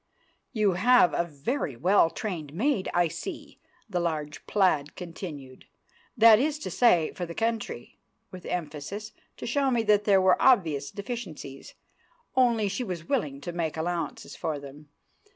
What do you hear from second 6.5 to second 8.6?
to say, for the country"—with